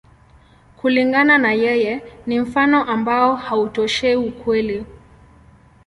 [0.77, 4.85] Kulingana na yeye, ni mfano ambao hautoshei ukweli.